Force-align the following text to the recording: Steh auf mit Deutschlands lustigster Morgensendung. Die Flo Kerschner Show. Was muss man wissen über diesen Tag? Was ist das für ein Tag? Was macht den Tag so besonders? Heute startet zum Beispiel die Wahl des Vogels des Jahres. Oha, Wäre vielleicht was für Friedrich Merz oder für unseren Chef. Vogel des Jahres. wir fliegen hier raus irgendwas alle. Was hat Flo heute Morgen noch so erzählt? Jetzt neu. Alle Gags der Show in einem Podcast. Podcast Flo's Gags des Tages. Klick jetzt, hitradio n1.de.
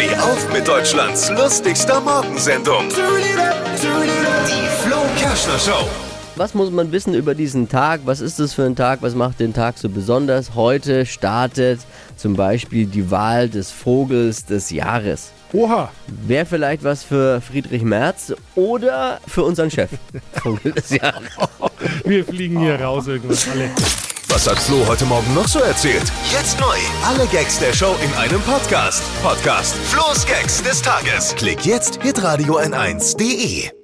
Steh 0.00 0.16
auf 0.16 0.50
mit 0.50 0.66
Deutschlands 0.66 1.28
lustigster 1.28 2.00
Morgensendung. 2.00 2.88
Die 2.88 4.68
Flo 4.82 4.96
Kerschner 5.18 5.58
Show. 5.58 5.86
Was 6.36 6.54
muss 6.54 6.70
man 6.70 6.90
wissen 6.90 7.12
über 7.12 7.34
diesen 7.34 7.68
Tag? 7.68 8.00
Was 8.06 8.22
ist 8.22 8.40
das 8.40 8.54
für 8.54 8.64
ein 8.64 8.74
Tag? 8.74 9.02
Was 9.02 9.14
macht 9.14 9.40
den 9.40 9.52
Tag 9.52 9.76
so 9.76 9.90
besonders? 9.90 10.54
Heute 10.54 11.04
startet 11.04 11.80
zum 12.16 12.34
Beispiel 12.34 12.86
die 12.86 13.10
Wahl 13.10 13.50
des 13.50 13.70
Vogels 13.70 14.46
des 14.46 14.70
Jahres. 14.70 15.32
Oha, 15.52 15.90
Wäre 16.06 16.46
vielleicht 16.46 16.82
was 16.82 17.04
für 17.04 17.42
Friedrich 17.42 17.82
Merz 17.82 18.32
oder 18.54 19.20
für 19.26 19.42
unseren 19.42 19.70
Chef. 19.70 19.90
Vogel 20.32 20.72
des 20.72 20.90
Jahres. 20.90 21.28
wir 22.06 22.24
fliegen 22.24 22.60
hier 22.60 22.80
raus 22.80 23.06
irgendwas 23.06 23.46
alle. 23.50 23.68
Was 24.30 24.48
hat 24.48 24.60
Flo 24.60 24.86
heute 24.86 25.04
Morgen 25.06 25.34
noch 25.34 25.48
so 25.48 25.58
erzählt? 25.58 26.12
Jetzt 26.30 26.60
neu. 26.60 26.76
Alle 27.04 27.26
Gags 27.26 27.58
der 27.58 27.72
Show 27.72 27.96
in 28.00 28.14
einem 28.14 28.40
Podcast. 28.42 29.02
Podcast 29.22 29.74
Flo's 29.74 30.24
Gags 30.24 30.62
des 30.62 30.80
Tages. 30.80 31.34
Klick 31.34 31.66
jetzt, 31.66 32.00
hitradio 32.00 32.58
n1.de. 32.60 33.79